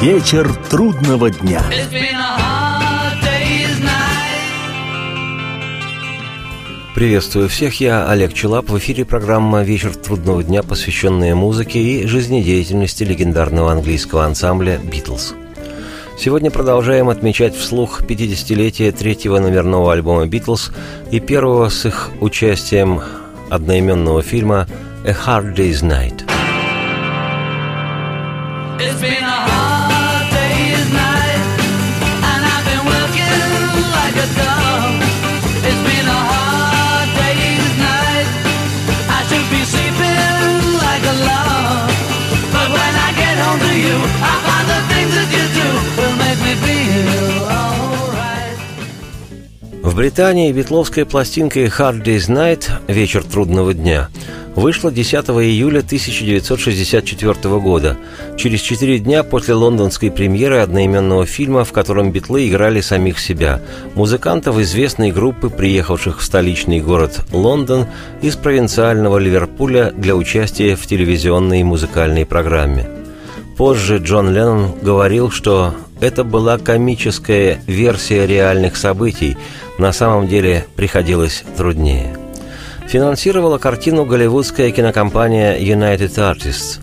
[0.00, 1.62] Вечер трудного дня.
[6.94, 8.70] Приветствую всех, я Олег Челап.
[8.70, 15.34] В эфире программа «Вечер трудного дня», посвященная музыке и жизнедеятельности легендарного английского ансамбля «Битлз».
[16.18, 20.72] Сегодня продолжаем отмечать вслух 50-летие третьего номерного альбома «Битлз»
[21.10, 23.02] и первого с их участием
[23.50, 24.66] одноименного фильма
[25.04, 26.24] «A Hard Day's Night».
[28.80, 29.39] It's been a
[49.82, 54.08] В Британии битловская пластинка «Hard Day's Night» «Вечер трудного дня»
[54.54, 57.96] вышла 10 июля 1964 года,
[58.36, 63.60] через четыре дня после лондонской премьеры одноименного фильма, в котором битлы играли самих себя,
[63.94, 67.86] музыкантов известной группы, приехавших в столичный город Лондон
[68.22, 72.99] из провинциального Ливерпуля для участия в телевизионной музыкальной программе.
[73.60, 79.36] Позже Джон Леннон говорил, что это была комическая версия реальных событий,
[79.76, 82.16] на самом деле приходилось труднее–
[82.88, 86.80] финансировала картину голливудская кинокомпания United Artists.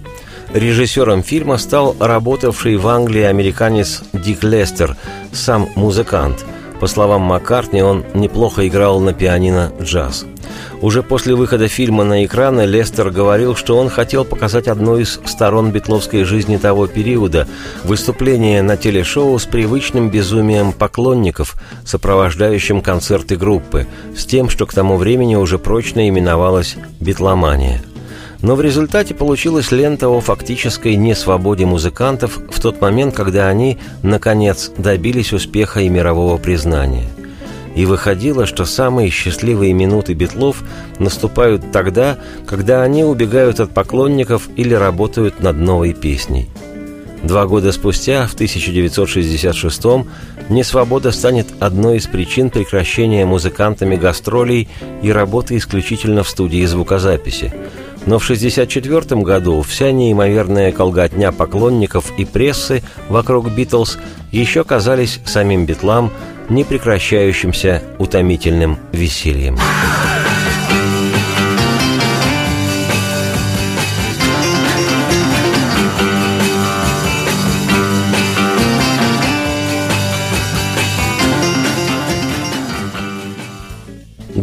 [0.53, 4.95] Режиссером фильма стал работавший в Англии американец Дик Лестер,
[5.31, 6.45] сам музыкант.
[6.79, 10.27] По словам Маккартни, он неплохо играл на пианино джаз–
[10.81, 15.71] уже после выхода фильма на экраны Лестер говорил, что он хотел показать одну из сторон
[15.71, 17.47] битловской жизни того периода–
[17.83, 24.97] выступление на телешоу с привычным безумием поклонников, сопровождающим концерты группы, с тем, что к тому
[24.97, 27.81] времени уже прочно именовалось «битломания».
[28.41, 34.71] Но в результате получилась лента о фактической несвободе музыкантов в тот момент, когда они, наконец,
[34.77, 37.07] добились успеха и мирового признания–
[37.77, 40.63] и выходило, что самые счастливые минуты битлов
[40.97, 46.49] наступают тогда, когда они убегают от поклонников или работают над новой песней.
[47.21, 50.07] Два года спустя, в 1966-м,
[50.49, 54.67] несвобода станет одной из причин прекращения музыкантами гастролей
[55.03, 57.53] и работы исключительно в студии звукозаписи.
[58.07, 63.99] Но в 1964 году вся неимоверная колготня поклонников и прессы вокруг «Битлз»
[64.31, 66.11] еще казались самим битлам
[66.49, 69.57] непрекращающимся утомительным весельем.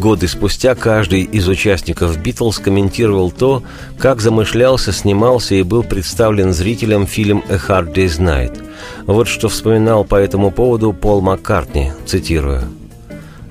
[0.04, 3.62] Годы спустя каждый из участников «Битлз» комментировал то,
[3.97, 8.62] как замышлялся, снимался и был представлен зрителям фильм «A Hard Day's Night»,
[9.06, 12.64] вот что вспоминал по этому поводу Пол Маккартни, цитирую.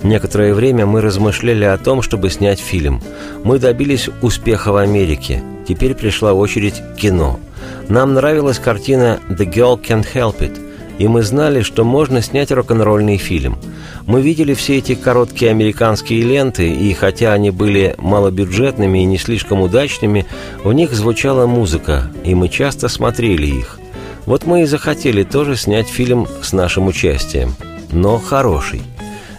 [0.03, 3.02] Некоторое время мы размышляли о том, чтобы снять фильм.
[3.44, 5.42] Мы добились успеха в Америке.
[5.68, 7.40] Теперь пришла очередь кино.
[7.90, 13.18] Нам нравилась картина «The Girl Can't Help It», и мы знали, что можно снять рок-н-ролльный
[13.18, 13.58] фильм.
[14.06, 19.62] Мы видели все эти короткие американские ленты, и хотя они были малобюджетными и не слишком
[19.62, 20.26] удачными,
[20.64, 23.80] в них звучала музыка, и мы часто смотрели их.
[24.26, 27.56] Вот мы и захотели тоже снять фильм с нашим участием,
[27.92, 28.81] но хороший.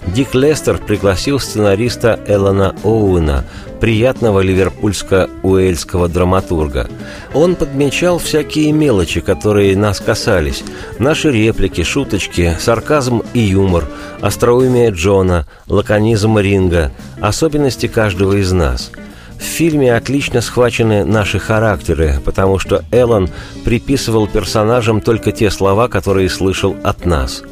[0.06, 3.44] Дик Лестер пригласил сценариста Эллона Оуэна,
[3.80, 6.88] приятного ливерпульско-уэльского драматурга.
[7.32, 10.62] Он подмечал всякие мелочи, которые нас касались.
[10.98, 13.84] Наши реплики, шуточки, сарказм и юмор,
[14.20, 18.90] остроумие Джона, лаконизм Ринга, особенности каждого из нас–
[19.38, 23.28] в фильме отлично схвачены наши характеры, потому что Эллен
[23.64, 27.42] приписывал персонажам только те слова, которые слышал от нас.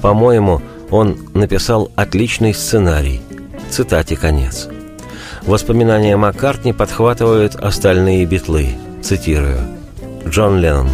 [0.00, 3.20] По-моему, он написал отличный сценарий.
[3.70, 4.68] Цитате конец.
[5.42, 8.68] Воспоминания Маккартни подхватывают остальные битлы.
[9.02, 9.58] Цитирую.
[10.26, 10.88] Джон Леннон.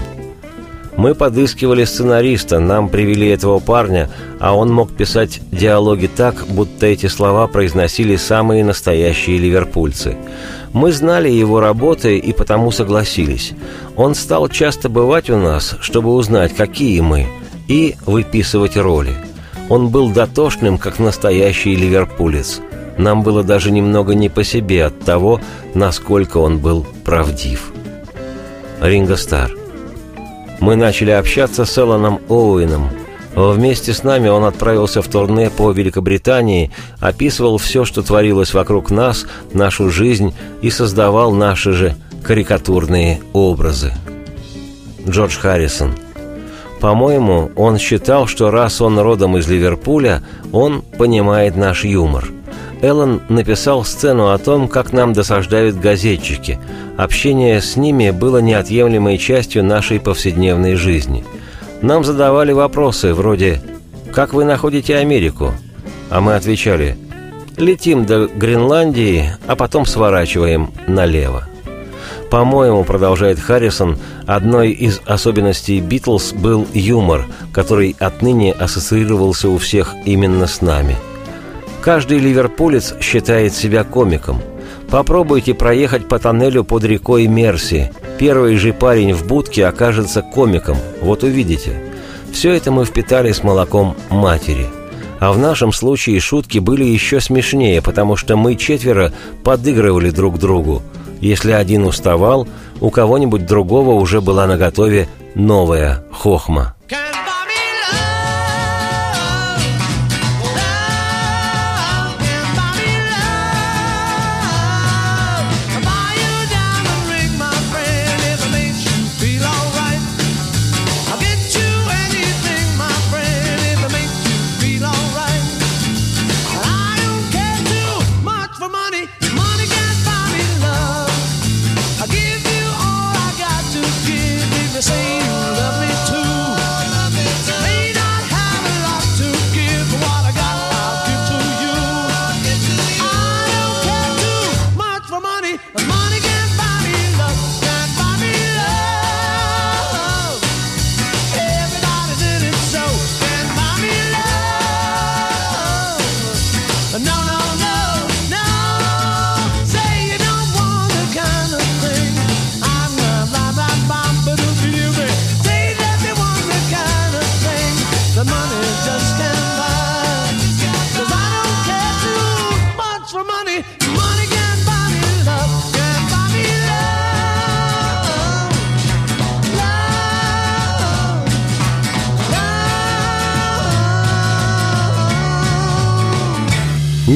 [0.97, 4.09] Мы подыскивали сценариста, нам привели этого парня,
[4.41, 10.17] а он мог писать диалоги так, будто эти слова произносили самые настоящие ливерпульцы.
[10.73, 13.53] Мы знали его работы и потому согласились.
[13.95, 17.27] Он стал часто бывать у нас, чтобы узнать, какие мы,
[17.69, 19.15] и выписывать роли.
[19.69, 22.61] Он был дотошным, как настоящий ливерпулец.
[22.99, 25.41] Нам было даже немного не по себе от того,
[25.75, 27.73] насколько он был правдив.
[28.81, 29.51] Ринго Стар–
[30.61, 32.91] мы начали общаться с Элланом Оуэном.
[33.35, 39.27] Вместе с нами он отправился в турне по Великобритании, описывал все, что творилось вокруг нас,
[39.53, 43.93] нашу жизнь и создавал наши же карикатурные образы.
[45.07, 45.93] Джордж Харрисон.
[46.81, 52.29] По-моему, он считал, что раз он родом из Ливерпуля, он понимает наш юмор.
[52.83, 56.59] Эллен написал сцену о том, как нам досаждают газетчики.
[56.99, 61.25] Общение с ними было неотъемлемой частью нашей повседневной жизни.
[61.81, 63.63] Нам задавали вопросы вроде
[64.13, 65.53] «Как вы находите Америку?»
[66.11, 66.97] А мы отвечали
[67.57, 71.49] «Летим до Гренландии, а потом сворачиваем налево».
[72.31, 80.47] По-моему, продолжает Харрисон, одной из особенностей Битлз был юмор, который отныне ассоциировался у всех именно
[80.47, 80.97] с нами.
[81.81, 84.43] Каждый ливерпулец считает себя комиком.
[84.91, 87.93] Попробуйте проехать по тоннелю под рекой Мерси.
[88.19, 90.77] Первый же парень в будке окажется комиком.
[91.01, 91.81] Вот увидите.
[92.33, 94.67] Все это мы впитали с молоком матери.
[95.21, 99.13] А в нашем случае шутки были еще смешнее, потому что мы четверо
[99.45, 100.83] подыгрывали друг другу–
[101.21, 102.47] если один уставал,
[102.81, 106.76] у кого-нибудь другого уже была наготове новая хохма.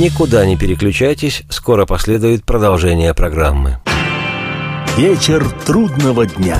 [0.01, 3.81] Никуда не переключайтесь, скоро последует продолжение программы.
[4.97, 6.59] Вечер трудного дня.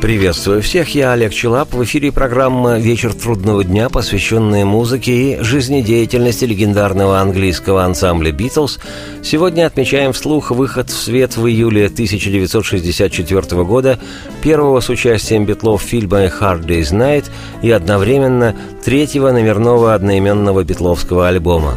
[0.00, 1.72] Приветствую всех, я Олег Челап.
[1.74, 8.78] В эфире программа «Вечер трудного дня», посвященная музыке и жизнедеятельности легендарного английского ансамбля «Битлз».
[9.24, 13.98] Сегодня отмечаем вслух выход в свет в июле 1964 года
[14.40, 17.24] первого с участием Битлов фильма «Hard Day's Night»
[17.62, 18.54] и одновременно
[18.84, 21.74] третьего номерного одноименного битловского альбома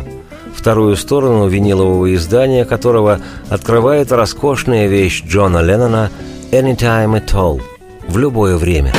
[0.55, 3.19] вторую сторону винилового издания которого
[3.49, 6.11] открывает роскошная вещь Джона Леннона
[6.51, 7.70] «Anytime at All»
[8.07, 8.93] в любое время.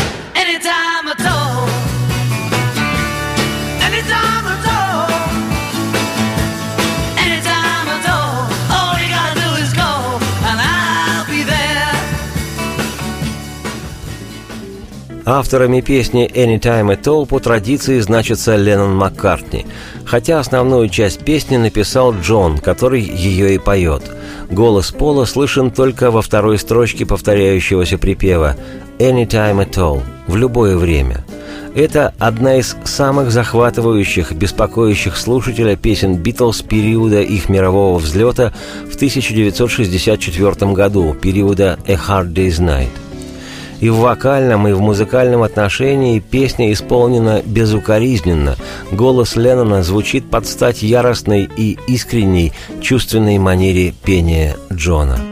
[15.24, 19.66] Авторами песни «Anytime at All» по традиции значится Леннон Маккартни,
[20.04, 24.02] хотя основную часть песни написал Джон, который ее и поет.
[24.50, 28.56] Голос Пола слышен только во второй строчке повторяющегося припева
[29.02, 31.24] «Anytime at all»– в любое время.
[31.74, 38.52] Это одна из самых захватывающих, беспокоящих слушателя песен Битлз периода их мирового взлета
[38.88, 42.90] в 1964 году, периода «A Hard Day's Night».
[43.80, 48.54] И в вокальном, и в музыкальном отношении песня исполнена безукоризненно.
[48.92, 55.31] Голос Леннона звучит под стать яростной и искренней, чувственной манере пения Джона.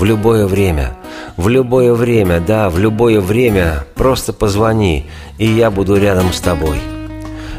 [0.00, 0.96] В любое время–
[1.36, 5.06] в любое время, да, в любое время просто позвони,
[5.38, 6.78] и я буду рядом с тобой.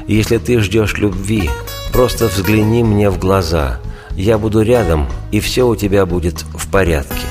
[0.07, 1.49] Если ты ждешь любви,
[1.91, 3.79] просто взгляни мне в глаза.
[4.11, 7.25] Я буду рядом, и все у тебя будет в порядке.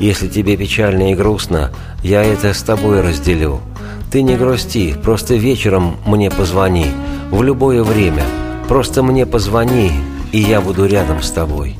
[0.00, 1.70] Если тебе печально и грустно,
[2.02, 3.60] я это с тобой разделю.
[4.10, 6.86] Ты не грусти, просто вечером мне позвони,
[7.30, 8.24] в любое время.
[8.68, 9.92] Просто мне позвони,
[10.32, 11.76] и я буду рядом с тобой.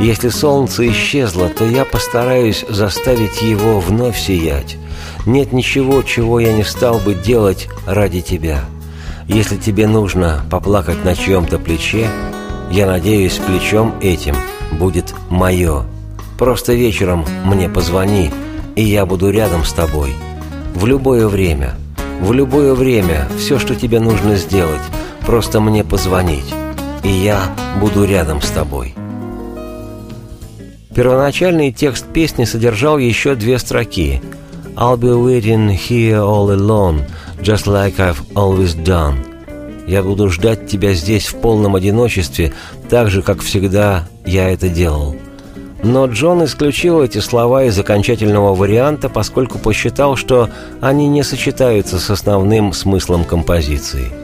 [0.00, 4.76] Если солнце исчезло, то я постараюсь заставить его вновь сиять.
[5.24, 8.64] Нет ничего, чего я не стал бы делать ради тебя.
[9.28, 12.08] Если тебе нужно поплакать на чьем-то плече,
[12.70, 14.36] я надеюсь, плечом этим
[14.72, 15.84] будет мое.
[16.38, 18.30] Просто вечером мне позвони,
[18.76, 20.14] и я буду рядом с тобой.
[20.74, 21.74] В любое время,
[22.20, 24.82] в любое время все, что тебе нужно сделать,
[25.24, 26.52] просто мне позвонить,
[27.04, 27.40] и я
[27.80, 28.94] буду рядом с тобой».
[30.94, 34.22] Первоначальный текст песни содержал еще две строки
[34.76, 37.02] «I'll be waiting here all alone,
[37.42, 39.16] just like I've always done».
[39.88, 42.52] «Я буду ждать тебя здесь в полном одиночестве,
[42.88, 45.16] так же, как всегда я это делал».
[45.82, 50.48] Но Джон исключил эти слова из окончательного варианта, поскольку посчитал, что
[50.80, 54.12] они не сочетаются с основным смыслом композиции–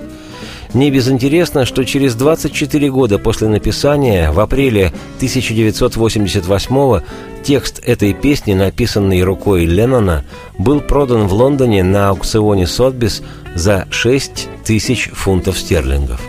[0.74, 7.00] не безинтересно, что через 24 года после написания, в апреле 1988
[7.42, 10.24] текст этой песни, написанный рукой Леннона,
[10.58, 13.22] был продан в Лондоне на аукционе Сотбис
[13.54, 16.20] за 6 тысяч фунтов стерлингов.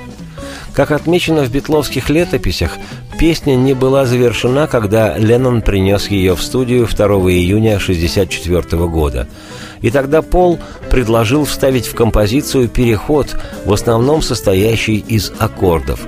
[0.74, 2.78] Как отмечено в битловских летописях,
[3.22, 9.28] песня не была завершена, когда Леннон принес ее в студию 2 июня 1964 года–
[9.82, 10.60] и тогда Пол
[10.90, 13.36] предложил вставить в композицию переход,
[13.66, 16.02] в основном состоящий из аккордов.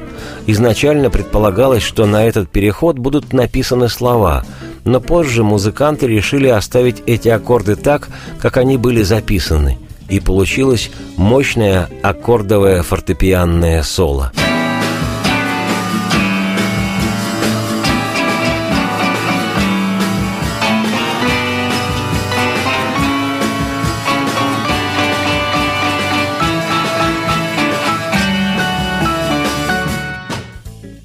[0.46, 4.46] Изначально предполагалось, что на этот переход будут написаны слова,
[4.86, 9.80] но позже музыканты решили оставить эти аккорды так, как они были записаны,
[10.10, 14.32] и получилось мощное аккордовое фортепианное соло.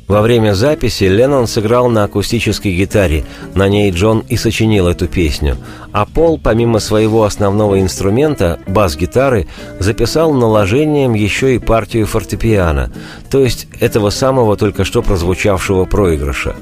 [0.09, 5.59] Во время записи Леннон сыграл на акустической гитаре, на ней Джон и сочинил эту песню,
[5.93, 9.49] а Пол, помимо своего основного инструмента, бас-гитары,
[9.79, 12.91] записал наложением еще и партию фортепиано,
[13.31, 16.57] то есть этого самого только что прозвучавшего проигрыша.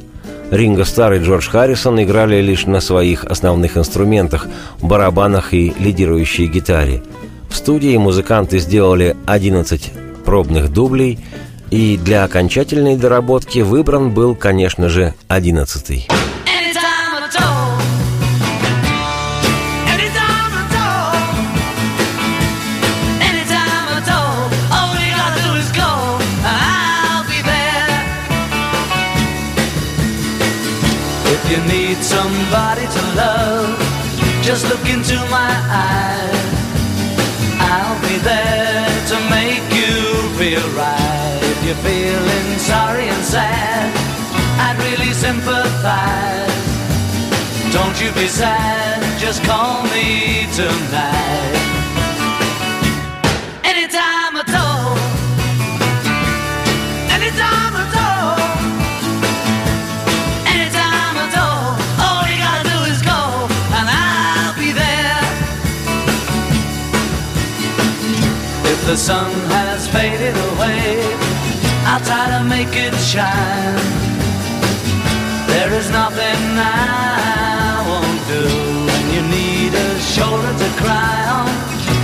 [0.50, 4.49] Ринго Стар и Джордж Харрисон играли лишь на своих основных инструментах–
[4.83, 7.03] барабанах и лидирующей гитаре.
[7.49, 9.93] В студии музыканты сделали 11
[10.25, 11.21] пробных дублей–
[11.70, 16.06] и для окончательной доработки выбран был, конечно же, одиннадцатый.
[31.49, 33.78] you need somebody to love,
[34.42, 36.56] just look into my eyes.
[37.61, 41.05] I'll be there to make you feel right.
[41.66, 43.90] You're feeling sorry and sad,
[44.62, 46.46] I'd really sympathize.
[47.75, 51.58] Don't you be sad, just call me tonight.
[53.64, 54.37] Anytime
[57.11, 57.75] anytime
[60.54, 61.75] anytime all.
[61.99, 63.20] All you gotta do is go,
[63.75, 65.23] and I'll be there.
[68.70, 71.25] If the sun has faded away
[71.97, 73.81] I'll try to make it shine.
[75.49, 78.45] There is nothing I won't do
[78.85, 81.49] when you need a shoulder to cry on.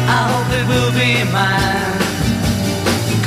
[0.08, 2.00] I hope it will be mine.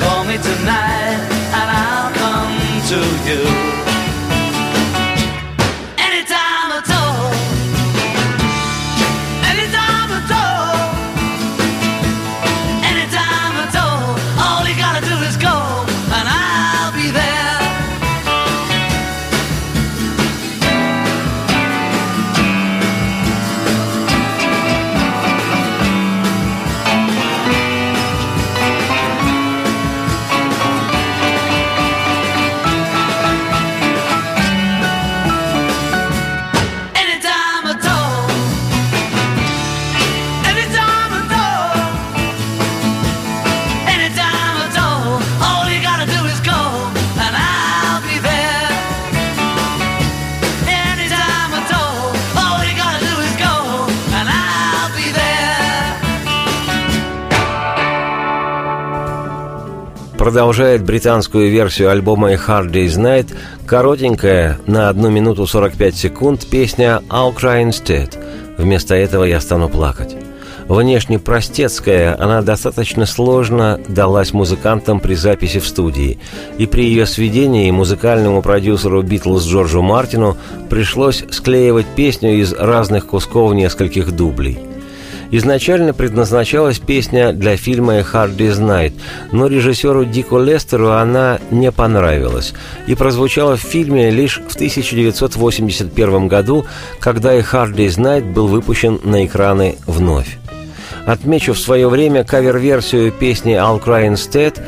[0.02, 1.22] Call me tonight
[1.54, 2.58] and I'll come
[2.90, 3.95] to you.
[60.36, 63.34] Продолжает британскую версию альбома «A Hard Day's Night»
[63.65, 68.20] коротенькая, на 1 минуту 45 секунд, песня «I'll cry instead».
[68.58, 70.13] Вместо этого я стану плакать.
[70.68, 76.20] Внешне простецкая, она достаточно сложно далась музыкантам при записи в студии,
[76.58, 80.36] и при ее сведении музыкальному продюсеру «Битлз» Джорджу Мартину
[80.70, 84.60] пришлось склеивать песню из разных кусков нескольких дублей–
[85.32, 88.94] Изначально предназначалась песня для фильма «Hard Day's Night»,
[89.32, 92.53] но режиссеру Дику Лестеру она не понравилась
[92.88, 96.65] и прозвучала в фильме лишь в 1981 году,
[97.00, 100.38] когда «A Hard Night» был выпущен на экраны вновь.
[101.05, 104.62] Отмечу в свое время кавер-версию песни «I'll Cry Instead»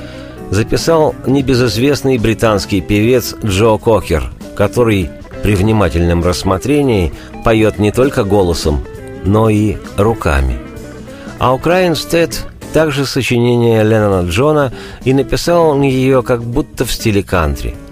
[0.49, 5.09] записал небезызвестный британский певец Джо Кокер, который
[5.43, 8.83] при внимательном рассмотрении поет не только голосом,
[9.25, 10.57] но и руками.
[11.39, 17.75] А Украинстед также сочинение Леннона Джона и написал он ее как будто в стиле кантри–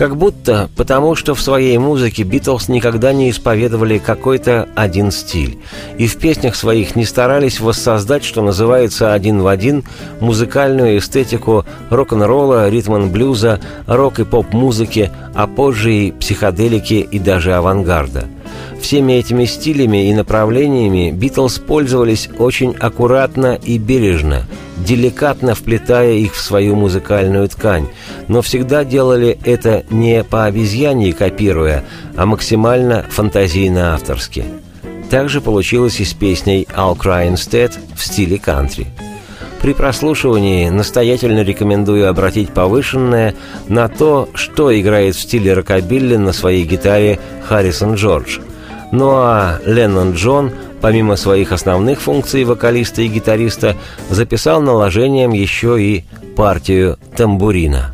[0.00, 5.58] как будто потому, что в своей музыке Битлз никогда не исповедовали какой-то один стиль,
[5.98, 9.84] и в песнях своих не старались воссоздать, что называется один в один,
[10.20, 18.24] музыкальную эстетику рок-н-ролла, ритм-н-блюза, рок- и поп-музыки, а позже и психоделики и даже авангарда–
[18.80, 24.46] Всеми этими стилями и направлениями Битлз пользовались очень аккуратно и бережно,
[24.78, 27.88] деликатно вплетая их в свою музыкальную ткань,
[28.28, 31.84] но всегда делали это не по обезьяньи копируя,
[32.16, 34.44] а максимально фантазийно-авторски.
[35.10, 38.86] Также получилось и с песней «I'll Cry Instead» в стиле кантри.
[39.60, 43.34] При прослушивании настоятельно рекомендую обратить повышенное
[43.68, 48.38] на то, что играет в стиле рокобилли на своей гитаре Харрисон Джордж–
[48.92, 53.76] ну а Леннон Джон, помимо своих основных функций вокалиста и гитариста,
[54.08, 56.04] записал наложением еще и
[56.36, 57.92] партию тамбурина.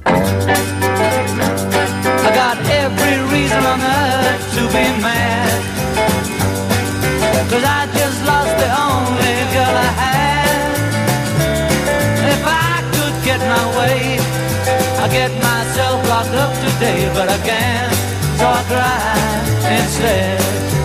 [17.16, 17.94] But I can't,
[18.36, 20.75] so I cry instead.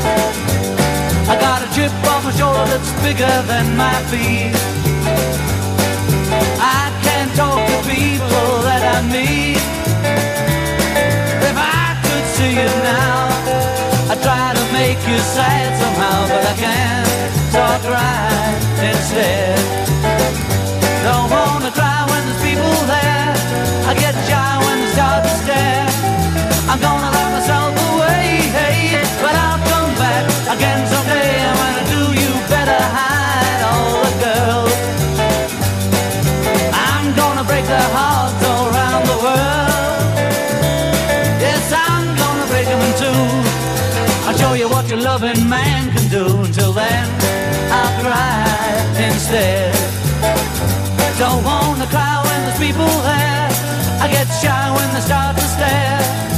[1.81, 4.53] Chip on my shoulder that's bigger than my feet.
[6.77, 9.57] I can't talk to people that I meet.
[11.49, 16.55] If I could see you now, I'd try to make you sad somehow, but I
[16.61, 18.29] can't, so I cry
[18.85, 19.57] instead.
[21.01, 23.33] Don't wanna cry when there's people there.
[23.89, 25.89] I get shy when they start to stare.
[26.69, 29.70] I'm gonna let myself away, hey, but I'll
[30.01, 30.23] back
[30.55, 31.31] again someday.
[31.49, 34.73] I'm gonna do, you better hide all the girls.
[36.89, 40.03] I'm gonna break their hearts all around the world.
[41.45, 43.21] Yes, I'm gonna break them in two.
[44.25, 46.25] I'll show you what your loving man can do.
[46.47, 47.05] Until then,
[47.77, 48.45] I'll cry
[49.07, 49.73] instead.
[51.23, 53.47] Don't wanna cry when there's people there.
[54.03, 56.30] I get shy when they start to stare.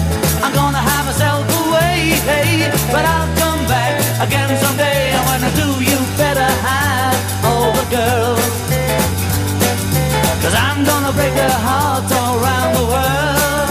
[4.26, 5.12] Again someday.
[5.16, 8.54] And when I do, you better hide all the girls.
[10.44, 13.70] Cause I'm gonna break their hearts all around the world.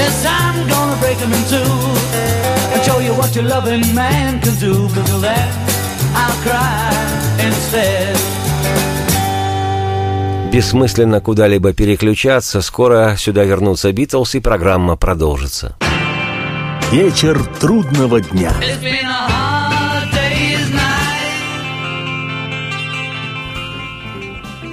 [0.00, 1.98] Yes, I'm gonna break them in two
[2.88, 4.74] show you what your loving man can do.
[4.94, 5.48] But till then,
[6.14, 6.90] I'll cry
[7.46, 8.16] instead.
[10.52, 15.76] Бессмысленно куда-либо переключаться, скоро сюда вернутся Битлз и программа продолжится.
[16.90, 18.50] Вечер трудного дня.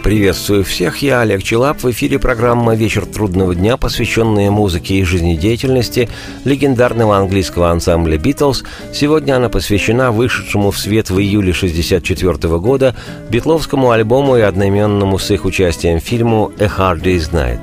[0.02, 1.84] Приветствую всех, я Олег Челап.
[1.84, 6.08] В эфире программа «Вечер трудного дня», посвященная музыке и жизнедеятельности
[6.46, 8.64] легендарного английского ансамбля «Битлз».
[8.94, 12.96] Сегодня она посвящена вышедшему в свет в июле 1964 года
[13.30, 17.60] битловскому альбому и одноименному с их участием фильму «A Hard Day's Night».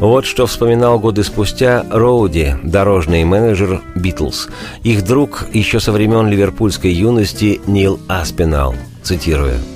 [0.00, 4.48] Вот что вспоминал годы спустя Роуди, дорожный менеджер «Битлз»,
[4.82, 9.58] их друг еще со времен ливерпульской юности Нил Аспинал, цитируя–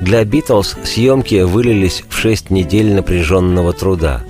[0.00, 4.22] для «Битлз» съемки вылились в шесть недель напряженного труда.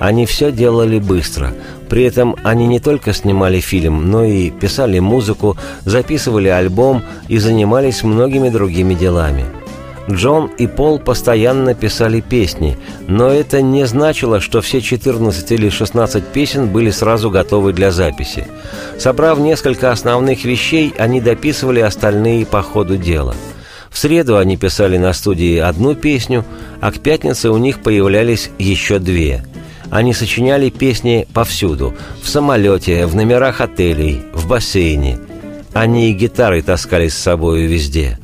[0.00, 1.54] Они все делали быстро.
[1.88, 8.02] При этом они не только снимали фильм, но и писали музыку, записывали альбом и занимались
[8.02, 9.44] многими другими делами.
[10.10, 16.24] Джон и Пол постоянно писали песни, но это не значило, что все 14 или 16
[16.24, 18.46] песен были сразу готовы для записи.
[18.98, 23.34] Собрав несколько основных вещей, они дописывали остальные по ходу дела–
[23.92, 26.44] в среду они писали на студии одну песню,
[26.80, 29.44] а к пятнице у них появлялись еще две.
[29.90, 35.18] Они сочиняли песни повсюду– в самолете, в номерах отелей, в бассейне.
[35.74, 38.18] Они и гитары таскали с собой везде.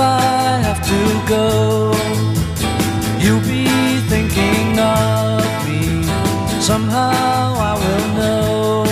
[0.00, 1.92] I have to go.
[3.22, 3.66] You'll be
[4.08, 6.02] thinking of me
[6.60, 8.84] somehow I will know.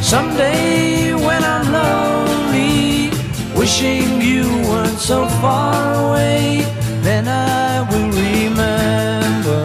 [0.00, 3.10] Someday when I'm lonely,
[3.58, 6.64] wishing you weren't so far away,
[7.02, 9.64] then I will remember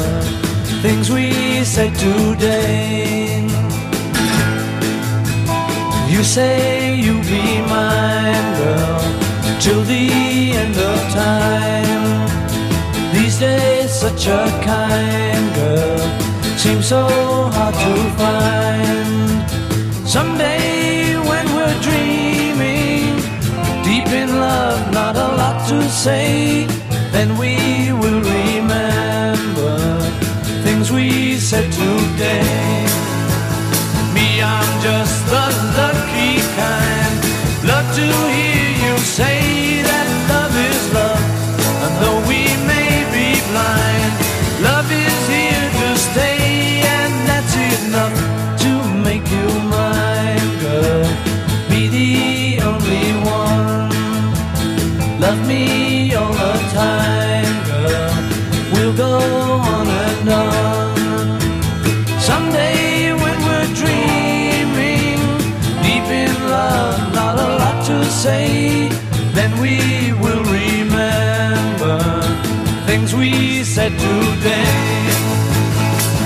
[0.81, 3.47] things we said today.
[6.09, 9.01] You say you'll be mine, girl,
[9.59, 10.20] till the
[11.21, 11.51] time.
[13.39, 15.99] days, such a kind girl
[16.63, 17.03] seems so
[17.55, 19.29] hard to find.
[20.15, 23.15] Someday when we're dreaming,
[23.87, 26.67] deep in love, not a lot to say,
[27.15, 27.53] then we
[28.01, 29.75] will remember
[30.65, 31.07] things we
[31.49, 32.85] said today.
[34.15, 35.45] Me, I'm just the
[35.79, 37.17] lucky kind.
[37.71, 38.05] Love to
[38.35, 39.60] hear you say
[73.75, 74.65] said today.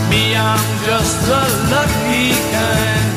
[0.09, 3.14] Me, I'm just the lucky kind.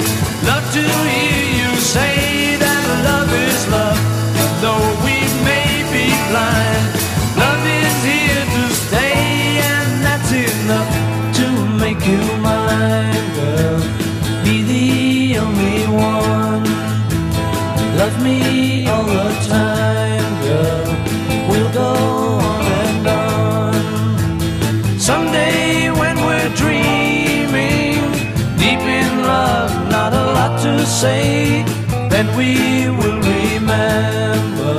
[31.01, 31.63] Say,
[32.11, 34.75] then we will remember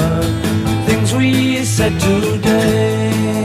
[0.85, 3.39] things we said today.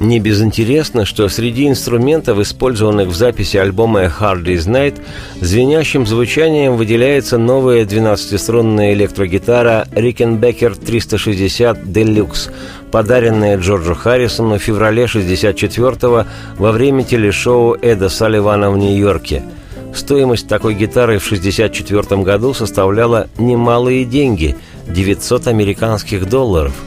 [0.00, 4.98] Не безинтересно, что среди инструментов, использованных в записи альбома «A Hard Day's Night»,
[5.40, 12.50] звенящим звучанием выделяется новая 12-струнная электрогитара Rickenbacker 360 Deluxe,
[12.90, 16.26] подаренная Джорджу Харрисону в феврале 64-го
[16.58, 19.42] во время телешоу Эда Салливана в Нью-Йорке.
[19.94, 24.56] Стоимость такой гитары в 64 году составляла немалые деньги–
[24.88, 26.74] 900 американских долларов–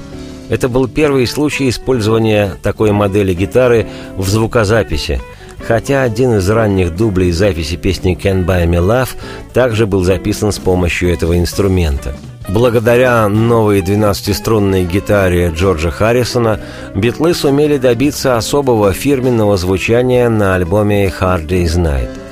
[0.49, 5.19] это был первый случай использования такой модели гитары в звукозаписи,
[5.67, 9.09] хотя один из ранних дублей записи песни «Can't Buy Me Love»
[9.53, 12.15] также был записан с помощью этого инструмента.
[12.47, 16.61] Благодаря новой 12-струнной гитаре Джорджа Харрисона
[16.95, 22.26] Битлы сумели добиться особого фирменного звучания на альбоме «Hard Day's Night».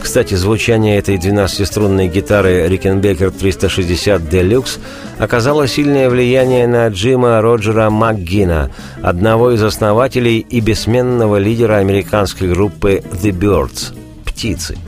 [0.00, 4.78] Кстати, звучание этой 12-струнной гитары Rickenbacker 360 Deluxe
[5.18, 8.70] оказало сильное влияние на Джима Роджера МакГина,
[9.02, 14.78] одного из основателей и бессменного лидера американской группы The Birds– «Птицы».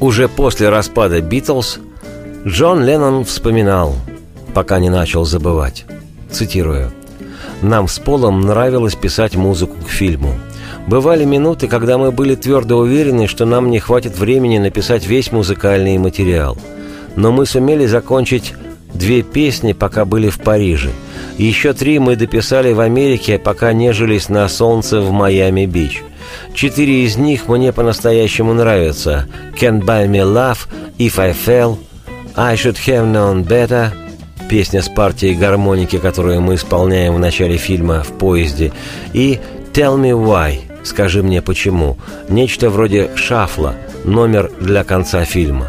[0.00, 1.78] Уже после распада «Битлз»
[2.46, 3.94] Джон Леннон вспоминал,
[4.54, 5.84] пока не начал забывать.
[6.30, 6.90] Цитирую.
[7.60, 10.34] «Нам с Полом нравилось писать музыку к фильму.
[10.86, 15.98] Бывали минуты, когда мы были твердо уверены, что нам не хватит времени написать весь музыкальный
[15.98, 16.56] материал.
[17.16, 18.54] Но мы сумели закончить
[18.94, 20.90] две песни, пока были в Париже.
[21.38, 26.02] Еще три мы дописали в Америке, пока нежились на солнце в Майами-Бич.
[26.54, 29.28] Четыре из них мне по-настоящему нравятся.
[29.60, 30.58] «Can't Buy Me Love»,
[30.98, 31.78] «If I Fell»,
[32.36, 33.90] «I Should Have Known Better»,
[34.48, 38.72] песня с партией гармоники, которую мы исполняем в начале фильма «В поезде»,
[39.12, 39.40] и
[39.72, 41.96] «Tell Me Why», «Скажи мне почему»,
[42.28, 45.66] нечто вроде шафла, номер для конца фильма.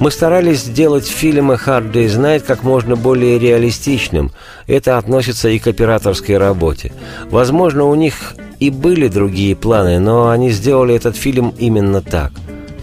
[0.00, 4.32] Мы старались сделать фильм «Hard Day's Night» как можно более реалистичным.
[4.66, 6.92] Это относится и к операторской работе.
[7.30, 12.32] Возможно, у них и были другие планы, но они сделали этот фильм именно так.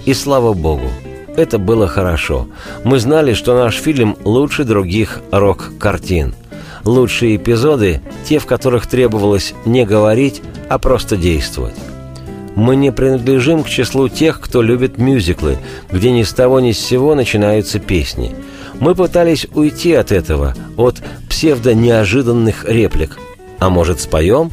[0.05, 0.89] И слава богу,
[1.37, 2.47] это было хорошо.
[2.83, 6.33] Мы знали, что наш фильм лучше других рок-картин.
[6.85, 11.75] Лучшие эпизоды– те, в которых требовалось не говорить, а просто действовать.
[12.55, 15.57] Мы не принадлежим к числу тех, кто любит мюзиклы,
[15.91, 18.35] где ни с того ни с сего начинаются песни.
[18.79, 23.17] Мы пытались уйти от этого, от псевдо-неожиданных реплик.
[23.59, 24.51] А может, споем?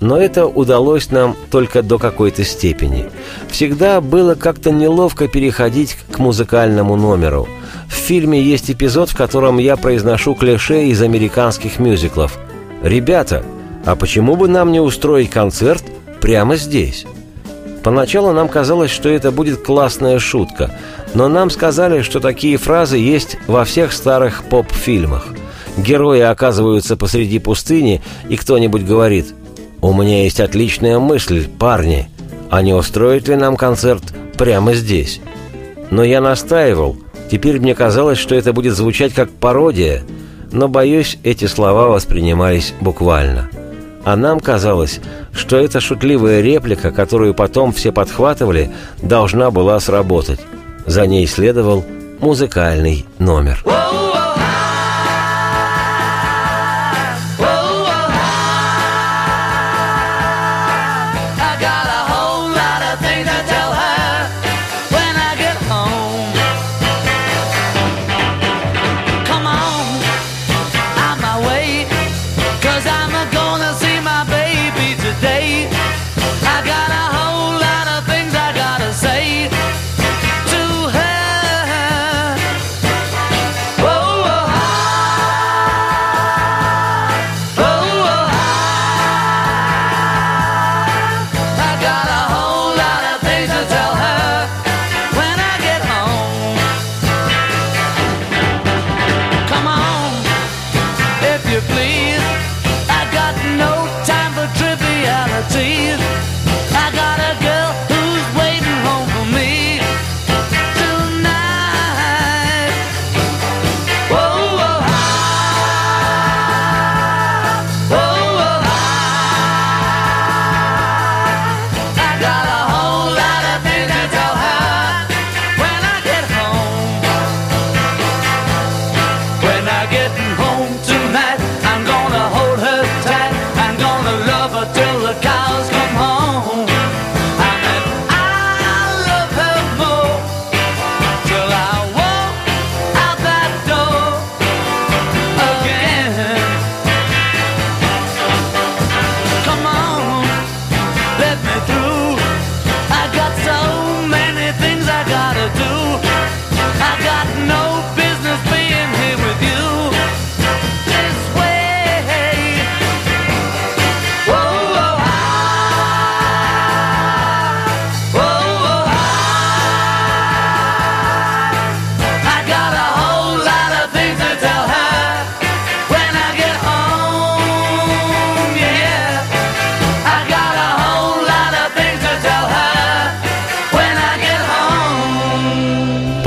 [0.00, 3.06] Но это удалось нам только до какой-то степени.
[3.48, 7.48] Всегда было как-то неловко переходить к музыкальному номеру.
[7.88, 12.38] В фильме есть эпизод, в котором я произношу клише из американских мюзиклов.
[12.82, 13.44] «Ребята,
[13.84, 15.84] а почему бы нам не устроить концерт
[16.20, 17.06] прямо здесь?
[17.82, 20.72] Поначалу нам казалось, что это будет классная шутка,
[21.14, 25.28] но нам сказали, что такие фразы есть во всех старых поп-фильмах.
[25.76, 29.34] Герои оказываются посреди пустыни, и кто-нибудь говорит
[29.80, 32.08] «У меня есть отличная мысль, парни,
[32.50, 34.02] а не устроить ли нам концерт
[34.36, 35.20] прямо здесь?»
[35.90, 36.96] Но я настаивал.
[37.30, 40.02] Теперь мне казалось, что это будет звучать как пародия.
[40.52, 43.50] Но, боюсь, эти слова воспринимались буквально.
[44.04, 45.00] А нам казалось,
[45.32, 48.70] что эта шутливая реплика, которую потом все подхватывали,
[49.02, 50.40] должна была сработать.
[50.86, 51.84] За ней следовал
[52.20, 53.64] музыкальный номер.
[105.54, 106.05] reality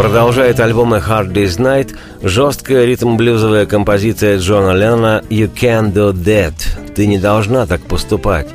[0.10, 6.56] Продолжает альбом «A Hard Day's Night» жесткая ритм-блюзовая композиция Джона Леннона «You Can't Do That»
[6.96, 8.48] «Ты не должна так поступать».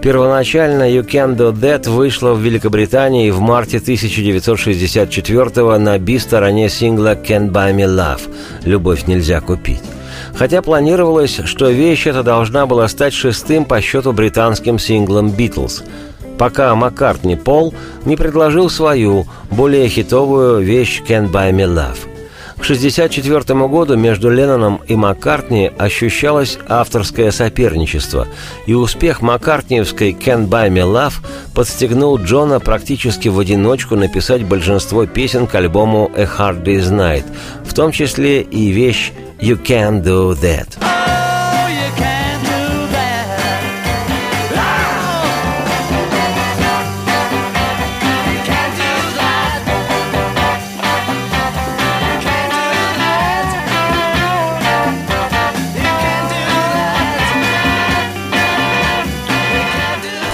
[0.00, 7.50] Первоначально «You Can't Do That» вышла в Великобритании в марте 1964 на би-стороне сингла «Can't
[7.50, 8.22] Buy Me Love»
[8.64, 9.82] «Любовь нельзя купить».
[10.34, 15.84] Хотя планировалось, что вещь эта должна была стать шестым по счету британским синглом «Битлз»,
[16.38, 21.98] пока Маккартни Пол не предложил свою, более хитовую вещь «Can't Buy Me Love».
[22.56, 28.26] К 1964 году между Ленноном и Маккартни ощущалось авторское соперничество,
[28.66, 31.14] и успех маккартниевской «Can't Buy Me Love»
[31.52, 37.24] подстегнул Джона практически в одиночку написать большинство песен к альбому «A Hard Day's Night»,
[37.64, 41.23] в том числе и вещь «You Can't Do That».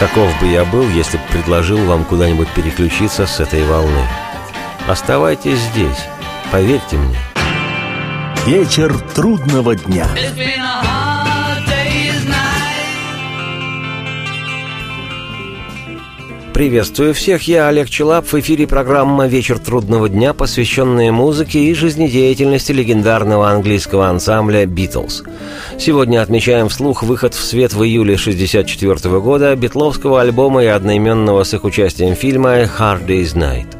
[0.00, 4.02] Каков бы я был, если бы предложил вам куда-нибудь переключиться с этой волны?
[4.88, 6.06] Оставайтесь здесь,
[6.50, 7.18] поверьте мне.
[8.46, 10.08] Вечер трудного дня.
[16.60, 18.26] Приветствую всех, я Олег Челап.
[18.26, 25.22] В эфире программа «Вечер трудного дня», посвященная музыке и жизнедеятельности легендарного английского ансамбля «Битлз».
[25.78, 31.54] Сегодня отмечаем вслух выход в свет в июле 1964 года битловского альбома и одноименного с
[31.54, 33.79] их участием фильма «Hard Day's Night».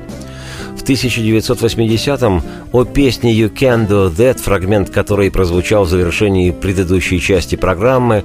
[0.90, 7.55] В 1980-м о песне «You Can Do That», фрагмент которой прозвучал в завершении предыдущей части
[7.55, 8.24] программы,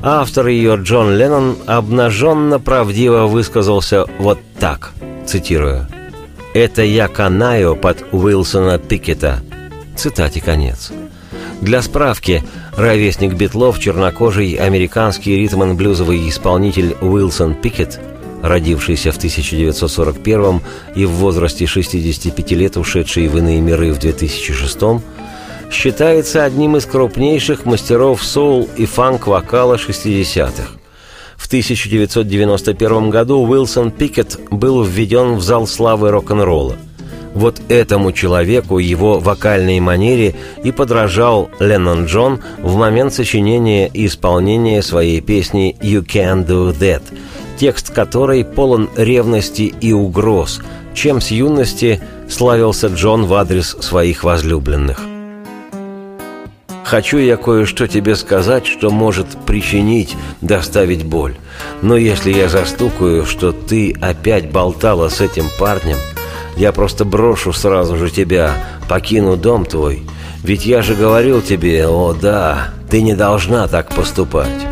[0.00, 4.92] автор ее Джон Леннон обнаженно правдиво высказался вот так,
[5.26, 5.88] цитирую.
[6.54, 9.42] «Это я канаю под Уилсона Пикета».
[9.96, 10.92] Цитате конец.
[11.60, 12.44] Для справки,
[12.76, 17.98] ровесник Битлов, чернокожий американский ритм-н-блюзовый исполнитель Уилсон Пикет–
[18.44, 20.60] родившийся в 1941
[20.94, 24.78] и в возрасте 65 лет ушедший в иные миры в 2006
[25.72, 30.78] считается одним из крупнейших мастеров соул и фанк-вокала 60-х.
[31.36, 36.76] В 1991 году Уилсон Пикет был введен в зал славы рок-н-ролла.
[37.32, 44.82] Вот этому человеку, его вокальной манере и подражал Леннон Джон в момент сочинения и исполнения
[44.82, 47.02] своей песни «You Can Do That»,
[47.58, 50.60] текст которой полон ревности и угроз,
[50.94, 55.00] чем с юности славился Джон в адрес своих возлюбленных.
[56.84, 61.34] Хочу я кое-что тебе сказать, что может причинить, доставить боль.
[61.80, 65.96] Но если я застукаю, что ты опять болтала с этим парнем,
[66.56, 68.54] я просто брошу сразу же тебя,
[68.88, 70.02] покину дом твой.
[70.42, 74.66] Ведь я же говорил тебе, о да, ты не должна так поступать.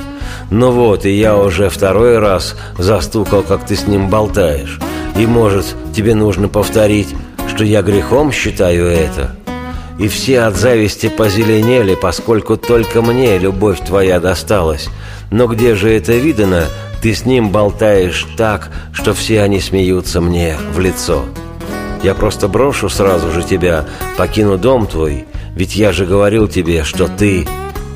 [0.53, 4.79] Ну вот, и я уже второй раз застукал, как ты с ним болтаешь.
[5.17, 7.09] И, может, тебе нужно повторить,
[7.49, 9.35] что я грехом считаю это?»
[9.99, 14.89] и все от зависти позеленели, поскольку только мне любовь твоя досталась.
[15.31, 16.65] Но где же это видано?
[17.01, 21.25] Ты с ним болтаешь так, что все они смеются мне в лицо.
[22.03, 23.85] Я просто брошу сразу же тебя,
[24.17, 27.47] покину дом твой, ведь я же говорил тебе, что ты,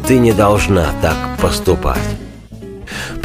[0.06, 2.25] ты не должна так поступать».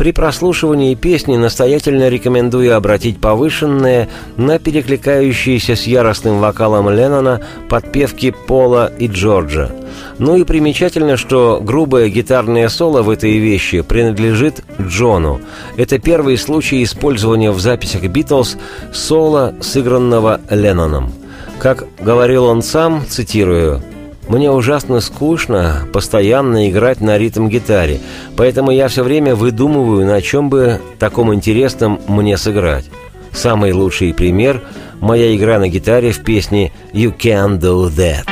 [0.02, 8.92] При прослушивании песни настоятельно рекомендую обратить повышенное на перекликающиеся с яростным вокалом Леннона подпевки Пола
[8.98, 9.70] и Джорджа.
[10.18, 15.40] Ну и примечательно, что грубое гитарное соло в этой вещи принадлежит Джону.
[15.78, 18.58] Это первый случай использования в записях «Битлз»
[18.92, 21.14] соло, сыгранного Ленноном.
[21.60, 23.84] Как говорил он сам, цитирую,
[24.32, 28.00] мне ужасно скучно постоянно играть на ритм-гитаре,
[28.38, 32.86] поэтому я все время выдумываю, на чем бы таком интересном мне сыграть.
[33.34, 34.62] Самый лучший пример–
[35.02, 38.26] моя игра на гитаре в песне «You Can Do That».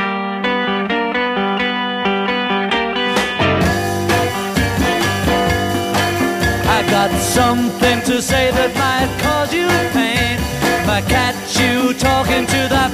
[7.19, 10.37] something to say that might cause you pain.
[10.81, 12.88] If I catch you talking to that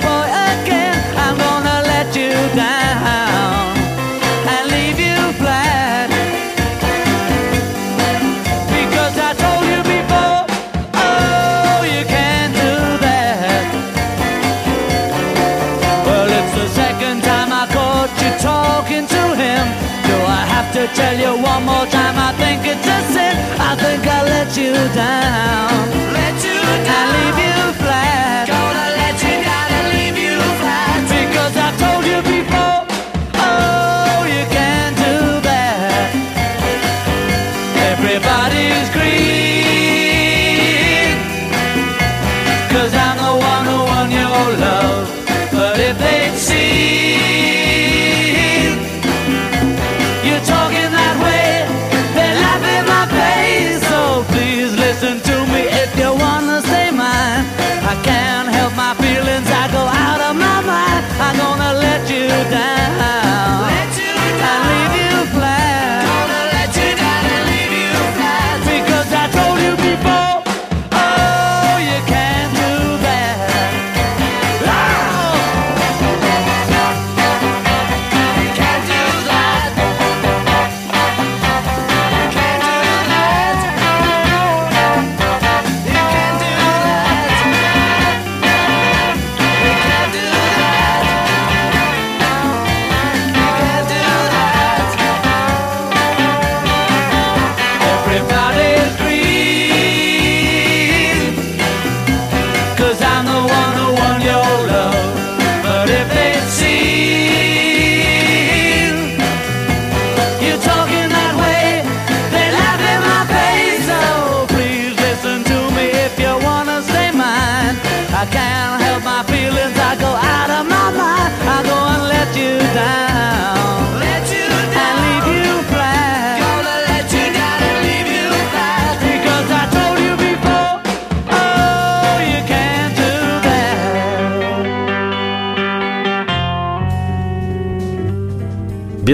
[20.87, 22.15] to tell you one more time?
[22.17, 23.35] I think it's a sin.
[23.59, 25.71] I think I let you down.
[26.13, 26.95] Let you down.
[26.95, 28.47] And leave you flat.
[28.47, 30.99] Gonna let you down and leave you flat.
[31.09, 32.84] Because I told you before,
[62.43, 62.74] let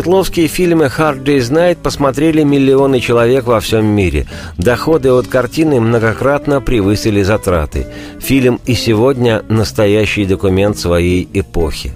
[0.01, 4.25] Битловские фильмы «Hard Day's Night» посмотрели миллионы человек во всем мире.
[4.57, 7.85] Доходы от картины многократно превысили затраты.
[8.19, 11.91] Фильм и сегодня настоящий документ своей эпохи.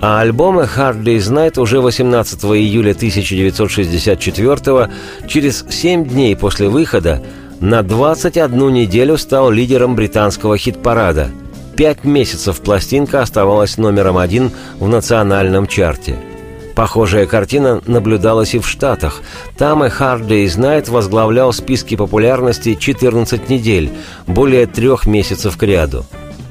[0.00, 4.90] А альбомы «Hard Day's Night» уже 18 июля 1964
[5.28, 7.22] через 7 дней после выхода
[7.60, 11.28] на 21 неделю стал лидером британского хит-парада.
[11.76, 16.16] Пять месяцев пластинка оставалась номером один в национальном чарте–
[16.74, 19.22] Похожая картина наблюдалась и в Штатах.
[19.56, 23.90] Там и Hard Day's Night возглавлял списки популярности 14 недель,
[24.26, 26.04] более трех месяцев к ряду.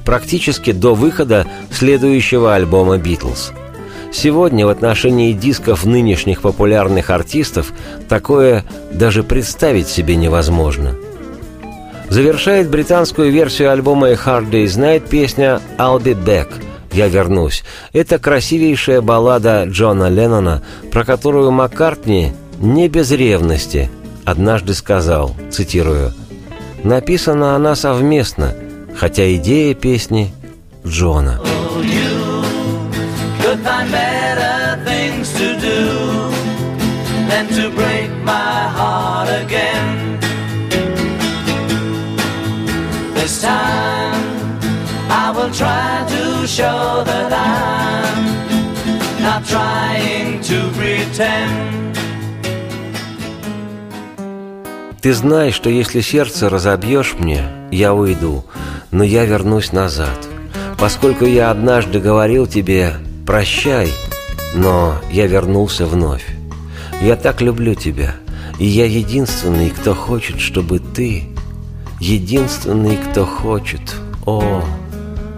[0.05, 3.53] практически до выхода следующего альбома «Битлз».
[4.11, 7.71] Сегодня в отношении дисков нынешних популярных артистов
[8.09, 10.95] такое даже представить себе невозможно.
[12.09, 16.49] Завершает британскую версию альбома «A Hard Day's Night» песня «I'll be back»,
[16.94, 17.64] «Я вернусь».
[17.91, 23.89] Это красивейшая баллада Джона Леннона, про которую Маккартни не без ревности
[24.26, 26.14] однажды сказал, цитирую,
[26.84, 28.54] «Написана она совместно,
[28.96, 30.34] хотя идея песни
[30.86, 31.39] Джона».
[45.54, 48.24] try to show that I'm
[49.22, 51.74] not trying to pretend.
[55.02, 58.46] Ты знаешь, что если сердце разобьешь мне, я уйду,
[58.91, 60.18] но я вернусь назад.
[60.78, 62.94] Поскольку я однажды говорил тебе
[63.26, 63.91] «прощай»,
[64.56, 66.26] но я вернулся вновь.
[67.02, 68.16] Я так люблю тебя,
[68.60, 71.26] и я единственный, кто хочет, чтобы ты...
[72.00, 73.82] Единственный, кто хочет.
[74.26, 74.64] О,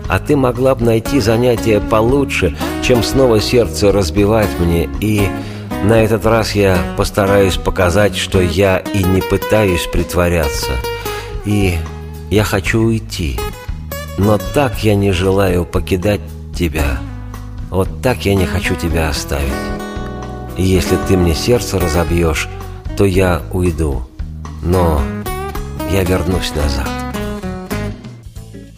[0.08, 5.28] а ты могла бы найти занятие получше, чем снова сердце разбивать мне, и
[5.84, 10.72] на этот раз я постараюсь показать, что я и не пытаюсь притворяться.
[11.46, 11.76] И
[12.32, 13.40] я хочу уйти.
[14.18, 16.22] Но так я не желаю покидать
[16.56, 17.00] тебя.
[17.70, 19.44] Вот так я не хочу тебя оставить.
[20.58, 22.48] Если ты мне сердце разобьешь,
[22.98, 24.04] то я уйду.
[24.64, 25.02] Но
[25.92, 26.95] я вернусь назад.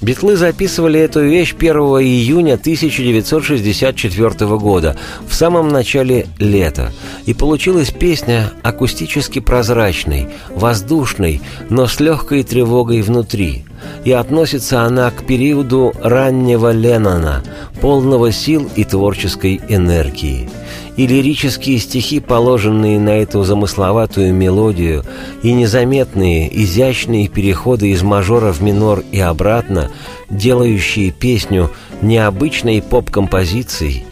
[0.08, 4.96] Битлы записывали эту вещь 1 июня 1964 года,
[5.28, 6.94] в самом начале лета.
[7.26, 13.66] И получилась песня акустически прозрачной, воздушной, но с легкой тревогой внутри.
[14.06, 17.44] И относится она к периоду раннего Леннона,
[17.82, 20.50] полного сил и творческой энергии
[20.98, 25.04] и лирические стихи, положенные на эту замысловатую мелодию,
[25.44, 29.92] и незаметные, изящные переходы из мажора в минор и обратно,
[30.30, 31.72] делающие песню
[32.02, 34.06] необычной поп-композицией,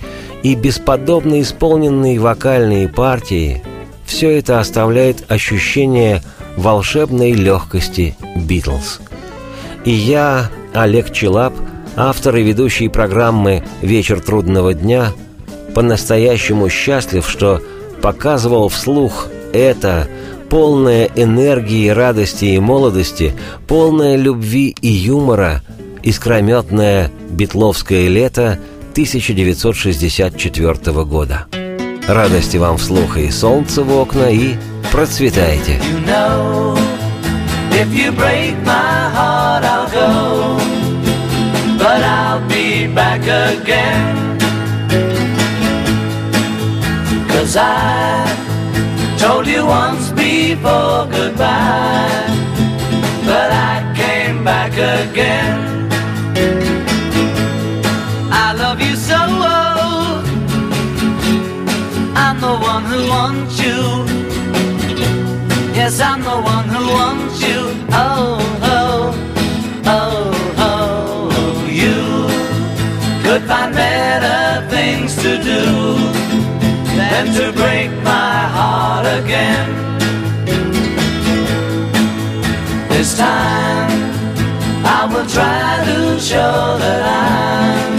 [0.43, 3.63] и бесподобно исполненные вокальные партии,
[4.05, 6.21] все это оставляет ощущение
[6.55, 9.01] волшебной легкости «Битлз».
[9.85, 11.53] И я, Олег Челап,
[11.95, 15.13] автор и ведущий программы «Вечер трудного дня»,
[15.75, 17.61] по-настоящему счастлив, что
[18.01, 20.07] показывал вслух это,
[20.49, 23.33] полное энергии, радости и молодости,
[23.67, 25.61] полное любви и юмора,
[26.01, 28.57] искрометное битловское лето
[28.93, 31.45] 1964 года.
[32.07, 34.55] Радости вам вслух и солнце в окна, и
[34.91, 35.79] процветайте!
[42.95, 44.34] Back again.
[47.45, 52.25] Cause I told you once before goodbye,
[53.23, 55.87] but I came back again.
[58.31, 60.23] I love you so, oh.
[62.15, 63.81] I'm the one who wants you.
[65.75, 67.61] Yes, I'm the one who wants you.
[67.91, 69.13] Oh, oh,
[69.85, 72.01] oh, oh, you
[73.23, 76.14] could find better things to do
[77.15, 79.67] than to break my heart again.
[82.89, 83.89] This time
[84.97, 87.93] I will try to show that I'm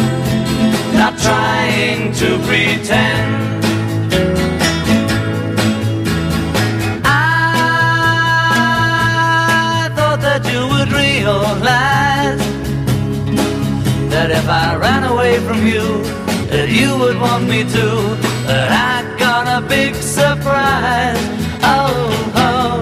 [1.00, 3.30] not trying to pretend.
[7.02, 7.08] I
[9.96, 12.44] thought that you would realize
[14.12, 16.15] that if I ran away from you,
[16.56, 17.86] that you would want me to.
[18.46, 19.06] But I
[19.58, 21.22] a big surprise.
[21.62, 21.96] Oh,
[22.48, 22.76] oh,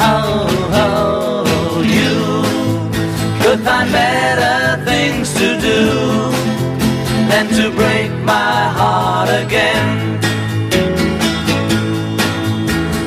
[0.00, 0.46] oh,
[0.84, 2.14] oh, you
[3.42, 5.82] could find better things to do
[7.30, 10.20] than to break my heart again.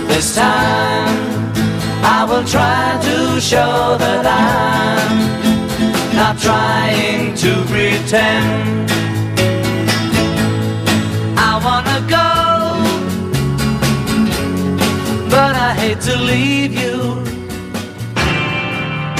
[0.09, 1.15] This time
[2.17, 8.81] I will try to show that I'm not trying to pretend.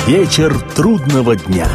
[0.05, 1.68] Вечер трудного дня.